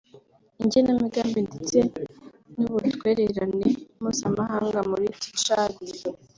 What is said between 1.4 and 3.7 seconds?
ndetse n’Ubutwererane